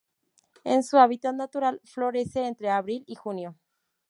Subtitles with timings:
[0.63, 3.59] En su hábitat natural, florece entre abril y junio.